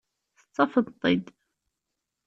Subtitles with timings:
[0.43, 1.25] Tettafeḍ-tent-id.